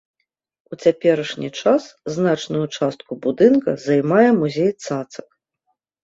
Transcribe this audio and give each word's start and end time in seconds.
У 0.75 0.77
цяперашні 0.83 1.49
час 1.61 1.83
значную 2.15 2.61
частку 2.79 3.17
будынка 3.25 3.75
займае 3.87 4.25
музей 4.39 4.71
цацак. 4.85 5.29